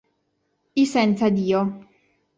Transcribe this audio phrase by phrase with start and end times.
[0.81, 1.59] I senza Dio